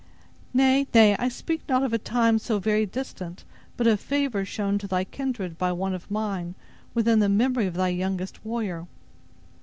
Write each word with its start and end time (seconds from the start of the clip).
"Nay, 0.51 0.87
nay; 0.95 1.15
I 1.19 1.29
speak 1.29 1.61
not 1.69 1.83
of 1.83 1.93
a 1.93 1.99
time 1.99 2.39
so 2.39 2.57
very 2.57 2.87
distant, 2.87 3.43
but 3.77 3.85
of 3.85 3.99
favor 3.99 4.43
shown 4.43 4.79
to 4.79 4.87
thy 4.87 5.03
kindred 5.03 5.59
by 5.59 5.71
one 5.71 5.93
of 5.93 6.09
mine, 6.09 6.55
within 6.95 7.19
the 7.19 7.29
memory 7.29 7.67
of 7.67 7.75
thy 7.75 7.89
youngest 7.89 8.43
warrior." 8.43 8.87